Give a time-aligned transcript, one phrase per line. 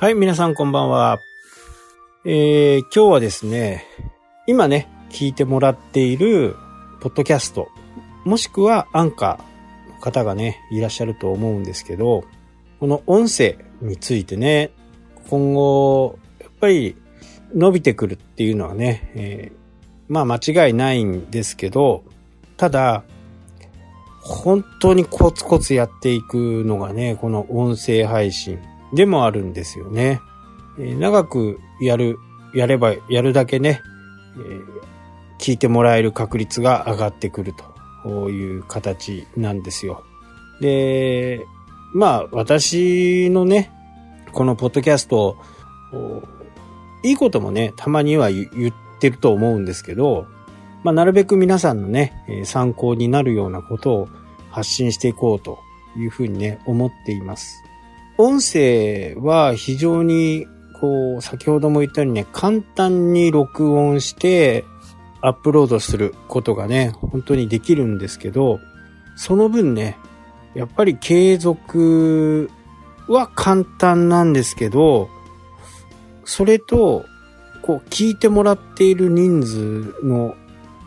[0.00, 1.18] はい、皆さんこんばんは。
[2.24, 3.84] えー、今日はですね、
[4.46, 6.54] 今ね、聞いてもらっている、
[7.00, 7.66] ポッドキャスト、
[8.24, 12.22] もしくはアンカーの方がね、いらっしゃると思うんですけど、
[12.78, 14.70] この音声についてね、
[15.30, 16.94] 今後、やっぱり
[17.52, 19.56] 伸びてくるっていうのはね、えー、
[20.06, 22.04] まあ間違いないんですけど、
[22.56, 23.02] ただ、
[24.20, 28.60] 本当にコツコツやっていくのがね、この音声配信
[28.92, 30.20] でもあるんですよね。
[30.78, 32.18] えー、長くやる、
[32.54, 33.80] やればやるだけね、
[34.36, 34.64] えー、
[35.38, 37.54] 聞いてもらえる確率が上がってくる
[38.04, 40.04] という形なんですよ。
[40.60, 41.46] で、
[41.92, 43.70] まあ私のね、
[44.32, 45.36] このポッドキャスト、
[47.02, 50.26] いいこともね、たまには言ってると思うんですけど、
[50.84, 54.08] まあ、なるべく皆さんのね、参考になるようなことを
[54.50, 55.58] 発信していこうと
[55.96, 57.64] いうふうにね、思っています。
[58.18, 60.48] 音声は非常に、
[60.80, 64.64] こう、先ほども言ったようにね、簡単に録音して
[65.20, 68.58] アップロードすることがね、本当にできるんですけど、
[69.16, 69.96] その分ね、
[70.54, 72.50] やっぱり継続
[73.06, 75.08] は簡単なんですけど、
[76.24, 77.06] それと、
[77.62, 80.34] こう、聞いてもらっている人数の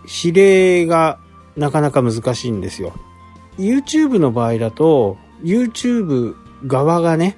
[0.05, 1.17] 比例が
[1.55, 2.93] なかなか難しいんですよ。
[3.57, 7.35] YouTube の場合だと、YouTube 側がね、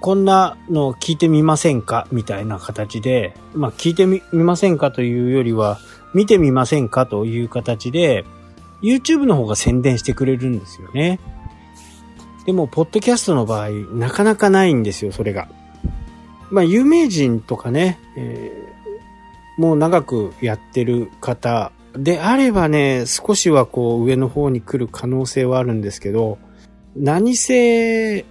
[0.00, 2.08] こんなの聞いてみませんか？
[2.10, 5.78] みたいな形で、まあ聞いてみませんかというよりは、
[6.14, 8.24] 見てみませんかという形で、
[8.82, 11.20] YouTube の方が宣伝してくれるんですよね。
[12.46, 15.48] でも、ポッドキャストの場合、なかなかないんですよ、それが。
[16.50, 26.38] まあ、有名人とかね、えー、もう長くやってる方であればね、少しはこう上の方に来る可能性はあるんですけど、
[26.96, 28.26] 何せ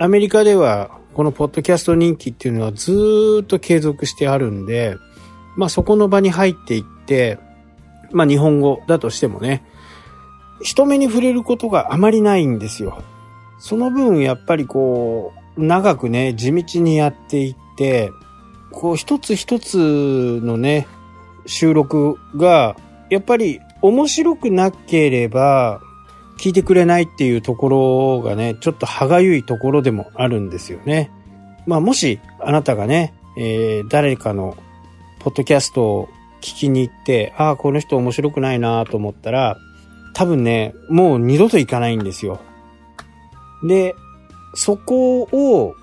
[0.00, 4.96] アメリカではこのポッドキャスト人気っていうのはずっと継続してあるんで、
[5.56, 7.40] まあそこの場に入っていって、
[8.12, 9.64] まあ日本語だとしてもね、
[10.62, 13.02] 人目に触れることがあまりないんですよ。
[13.58, 18.12] その分やっぱりこう、長くね、地道にやっていって、
[18.70, 20.86] こう一つ一つのね、
[21.46, 22.76] 収録が、
[23.10, 25.80] やっぱり面白くなければ、
[26.38, 31.10] 聞いてくれないっていうところがね、ちょっと歯がゆいところでもあるんですよね。
[31.66, 34.56] まあもしあなたがね、えー、誰かの
[35.20, 36.08] ポッドキャストを
[36.40, 39.58] 聞きに行って、ああ、この人面白くないなと思ったら、
[40.14, 42.40] 多分ね、もう二度と行かないんですよ。
[43.62, 43.94] で、
[44.54, 45.74] そこを、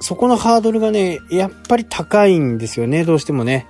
[0.00, 3.66] そこのハードルがね、やっぱり高いんですよね、どうしてもね。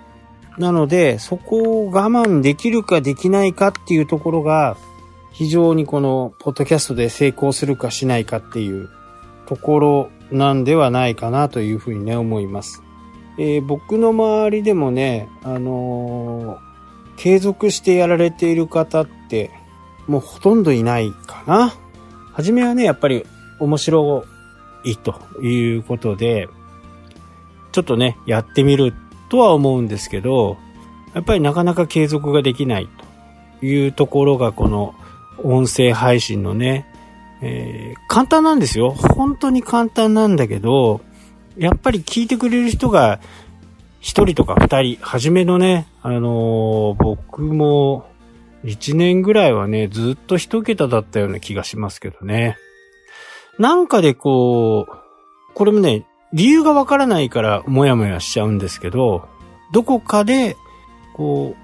[0.59, 4.77] なので、そこを我慢できるかできないかっていうところが、
[5.33, 8.89] 非常にこの、ポッドキャストで成功するかしないかっていう
[9.47, 12.83] ところなんではないかなというふうにね、思います。
[13.39, 16.59] えー、僕の周りでもね、あのー、
[17.17, 19.51] 継続してやられている方って、
[20.07, 21.73] もうほとんどいないかな。
[22.33, 23.25] はじめはね、やっぱり
[23.61, 24.25] 面白
[24.85, 26.49] いということで、
[27.73, 28.95] ちょっとね、やってみる
[29.29, 30.57] とは思うんですけど、
[31.15, 32.89] やっぱりなかなか継続ができない
[33.61, 34.95] というところがこの
[35.43, 36.87] 音声配信のね、
[37.41, 38.91] えー、簡単なんですよ。
[38.91, 41.01] 本当に簡単なんだけど、
[41.57, 43.21] やっぱり聞いてくれる人が
[44.01, 48.07] 一人とか二人、初めのね、あのー、僕も
[48.65, 52.57] 一年ぐらいはね、ずっと一桁だったような気がしますけどね。
[53.59, 59.29] なんかでこう、これもね、理由がわからないからもやもやしちゃうんですけど、
[59.73, 60.57] どこかで、
[61.15, 61.55] こ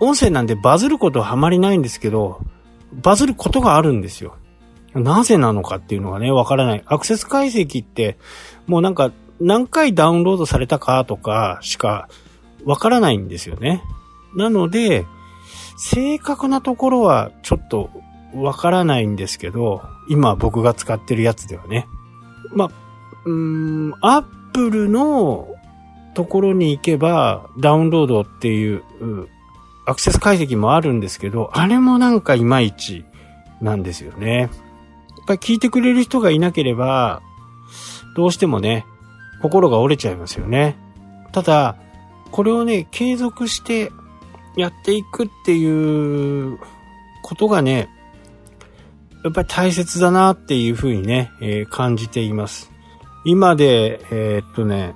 [0.00, 2.40] う、音声なんでバズることはあまりないんですけど、
[3.02, 4.36] バズることがあるんですよ。
[4.94, 6.82] なぜなのかっていうのがね、わからない。
[6.86, 8.16] アクセス解析って、
[8.66, 12.08] もうなんか、何回ダウンロードされたかとかしか
[12.64, 13.82] わからないんですよね。
[14.36, 15.04] なので、
[15.76, 17.90] 正確なところはちょっと
[18.34, 21.86] わからないんですけど、今僕が使ってるやつではね。
[22.52, 22.70] まあ、
[23.24, 25.48] うーん、アップルの
[26.14, 28.84] ところに行けばダウンロードっていう
[29.86, 33.04] アクセス解析もあるんですけど、あれもなんかいまいち
[33.60, 34.38] なんですよね。
[34.38, 34.50] やっ
[35.26, 37.22] ぱり聞いてくれる人がいなければ、
[38.16, 38.86] どうしてもね、
[39.42, 40.76] 心が折れちゃいますよね。
[41.32, 41.76] ただ、
[42.30, 43.92] これをね、継続して
[44.56, 46.58] やっていくっていう
[47.22, 47.88] ことがね、
[49.24, 52.70] やっぱり大切だなっていうふうにね、えー、感じています。
[53.24, 54.94] 今で、えー、っとね、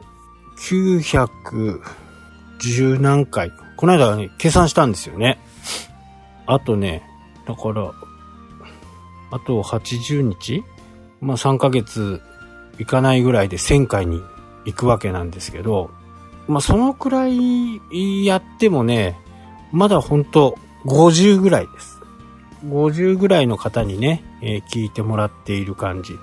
[0.58, 5.38] 910何回この間ね、計算したんですよね。
[6.46, 7.04] あとね、
[7.46, 7.92] だから、
[9.30, 10.64] あと80日？
[11.20, 12.20] まあ3ヶ月
[12.80, 14.20] いかないぐらいで1000回に
[14.64, 15.92] 行くわけなんですけど、
[16.48, 17.80] まあ、そのくらい
[18.24, 19.16] やってもね、
[19.70, 22.00] まだほんと50ぐらいです。
[22.66, 26.14] 50ぐらいの方にね、えー、聞いてもらっている感じ。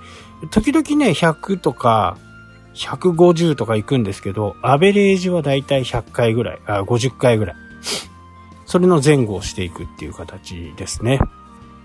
[0.51, 2.17] 時々ね、100とか、
[2.75, 7.55] 150とか行くんですけど、アベレージはだいたい100回ぐらい、あ、50回ぐらい。
[8.65, 11.19] それの前後をしていくっていう形ですね。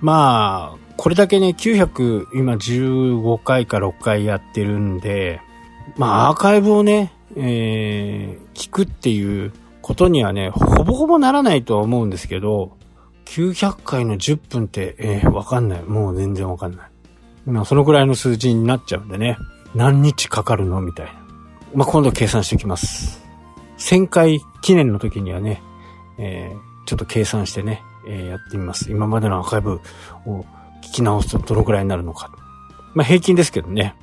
[0.01, 5.41] まあ、これだけね、900、今15回か6回やってるんで、
[5.97, 9.53] まあ、アーカイブをね、えー、聞くっていう
[9.83, 12.77] ことにはね、ほぼほぼならないとは思うんですけど、
[13.27, 15.83] 900回の10分って、えー、わかんない。
[15.85, 16.91] もう全然わかんない。
[17.47, 19.37] まあ、そのくらいの数字になっちゃうんでね。
[19.75, 20.81] 何日かかるの？
[20.81, 21.13] みたいな。
[21.75, 23.25] まあ、今度計算しておきます。
[23.79, 25.63] 1000回記念の時にはね、
[26.19, 28.91] えー、ちょっと計算してね、えー、やってみます。
[28.91, 29.81] 今までのアーカイブ
[30.27, 30.45] を
[30.83, 32.31] 聞き直すとどのくらいになるのか。
[32.95, 33.95] まあ、平均ですけどね。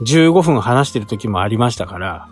[0.00, 2.28] 15分話してる時もありましたから、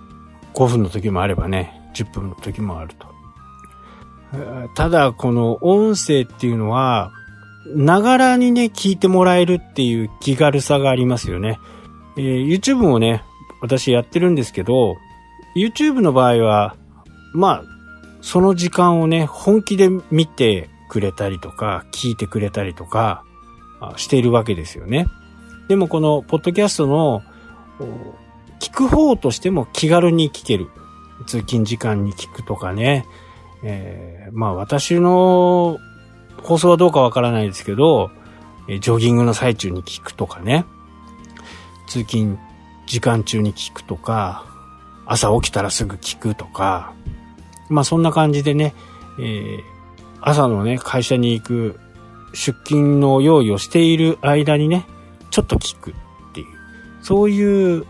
[0.55, 3.17] 5分の時もあればね、10分の時もあると。
[4.75, 7.11] ただ、この音声っていうのは、
[7.75, 11.59] ながらにね、聞いてもらえるっていう気軽さがありますよね。
[12.17, 13.23] えー、YouTube もね、
[13.61, 14.97] 私やってるんですけど、
[15.55, 16.77] YouTube の場合は、
[17.33, 17.65] まあ、
[18.21, 23.23] その時間をね、本気で見てくれたりとか、聞いてくれたりとか、
[23.97, 25.07] しているわけですよね。
[25.69, 27.23] でもこの、ポッドキャストの、
[28.59, 30.69] 聞く方としても気軽に聞ける。
[31.27, 33.07] 通勤時間に聞くとかね。
[33.63, 35.79] えー、まあ私の
[36.43, 38.11] 放送はどうかわからないですけど、
[38.69, 40.65] ジョギングの最中に聞くとかね。
[41.87, 42.39] 通勤
[42.87, 44.45] 時間中に聞くとか、
[45.07, 46.93] 朝起きたらすぐ聞くとか、
[47.69, 48.75] まあそんな感じでね、
[49.19, 49.61] えー、
[50.21, 51.81] 朝のね、会社に行く
[52.33, 54.87] 出勤の用意をしている間にね、
[55.31, 55.95] ちょっと聞くっ
[56.35, 56.47] ていう、
[57.03, 57.87] そういう、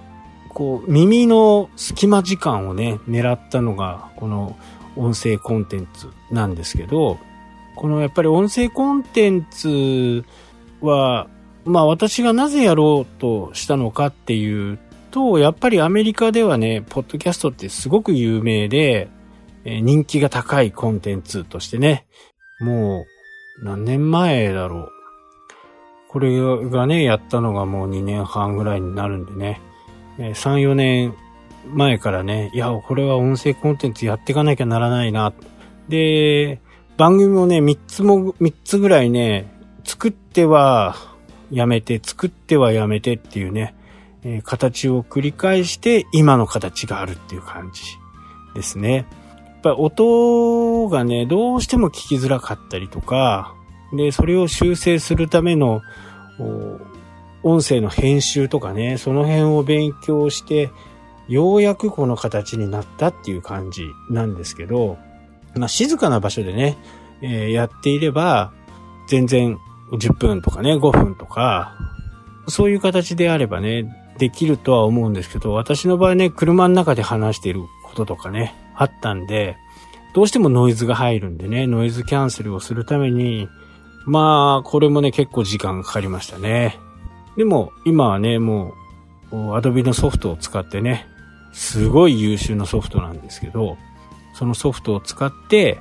[0.48, 4.56] こう、耳の隙間時間をね、狙ったのが、この
[4.96, 7.18] 音声コンテンツなんですけど、
[7.76, 10.24] このやっぱり音声コンテンツ
[10.80, 11.28] は、
[11.66, 14.78] まあ私がなぜやろうとしたのかっていう
[15.10, 19.08] と、やっぱりアメリカではね、ポッドキャストってすごく有名で、
[19.64, 22.06] 人気が高いコンテンツとしてね、
[22.60, 23.04] も
[23.60, 24.88] う何年前だろう。
[26.08, 26.38] これ
[26.70, 29.60] がね、やったのがもう2年半ぐらいになるんでね、
[30.18, 31.14] 3、4年
[31.66, 35.32] 前からね、いや、これは音声コンテンツやっていかなきゃならないな。
[35.88, 36.60] で、
[36.96, 39.52] 番組もね、3つも、3つぐらいね、
[39.84, 40.96] 作っては
[41.50, 43.74] やめて、作ってはやめてっていうね、
[44.24, 47.82] えー、形を繰り返して今の形があるっていう感じ
[48.54, 48.94] ですね。
[48.94, 53.54] やっぱり音がね、どうしても聞きづらかったりとか、
[53.92, 55.80] で、それを修正するための、
[57.42, 60.70] 音声の編集とかね、その辺を勉強して、
[61.28, 64.98] ようやくこの形になったっていう感じなんですけど、
[65.54, 66.76] まあ、静かな場所でね、
[67.22, 68.52] えー、やっていれば、
[69.08, 69.58] 全然
[69.92, 71.74] 10分とかね、5分とか、
[72.48, 73.84] そういう形であればね、
[74.18, 79.56] できるとは思うんですけど、私の場合ね、車の中で話していることとかね、あったんで、
[80.14, 83.48] どうしてもノイズが入るんでね、ノイズキャンセルをするために、
[84.06, 86.78] まあ、これもね、結構時間がかかりましたね。
[87.36, 88.72] でも、今はね、も
[89.30, 91.06] う、アドビのソフトを使ってね、
[91.52, 93.76] すごい優秀なソフトなんですけど、
[94.32, 95.80] そのソフトを使って、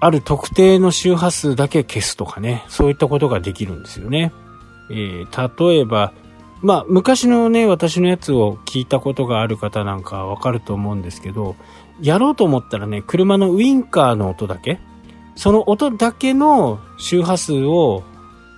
[0.00, 4.32] ある特定の周波数だけ消すとかね、そういったことができるんですよね。
[4.90, 6.12] えー、例えば、
[6.62, 11.56] まあ、昔のね、私のやつを聞いたことがある方なんかわかると思うんですけど、
[12.00, 14.80] やろうと思ったらね、車のウインカーの音だけ、
[15.36, 18.02] その音だけの周波数を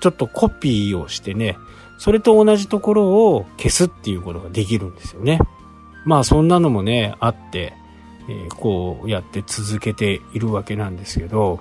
[0.00, 1.56] ちょっとコピーをしてね、
[1.98, 5.38] それと同じところを消すっていうことができるんですよね。
[6.04, 7.74] まあそんなのもね、あって、
[8.28, 11.60] え、こうやって続けているわけなんですけど、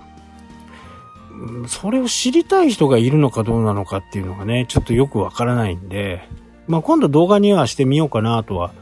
[1.68, 6.28] それを知りたい人がいるのかどうなのかっていうのがね、ちょっとよくわからないんで、
[6.68, 8.74] まあ今度動画にはしてみようかなとは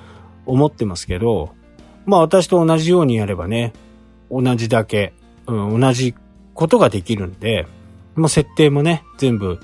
[0.45, 1.53] 思ってますけど、
[2.05, 3.73] まあ私と同じようにやればね、
[4.29, 5.13] 同じだけ、
[5.47, 6.13] うん、同じ
[6.53, 7.67] ことができるんで、
[8.15, 9.59] まあ設定もね、全部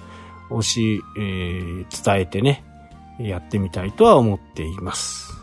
[0.50, 2.64] 押し、えー、伝えてね、
[3.20, 5.34] やってみたいとは思っています。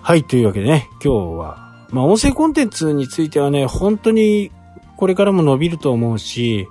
[0.00, 4.50] はい、というわけでね、今日はまあ、音声コンテンツについてはね、本当に
[4.96, 6.66] これからも伸びると思うし、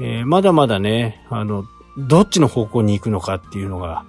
[0.00, 1.64] えー、まだまだね、あの、
[1.96, 4.04] どっちの方向に行くのかっていうのが、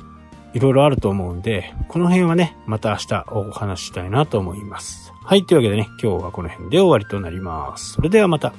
[0.54, 5.14] いろいろあると思うんで、この辺はね、また明日お話ししたいなと思います。
[5.24, 7.94] はい、というわけでね、今日はこの辺で終わりとなります。
[7.94, 8.54] それではまた。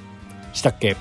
[0.53, 0.95] したっけ？